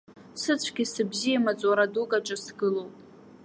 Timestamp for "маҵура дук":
1.45-2.11